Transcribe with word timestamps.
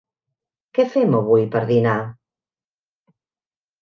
Què 0.77 0.85
fem 0.95 1.13
avui 1.19 1.45
per 1.57 1.63
dinar? 1.73 1.95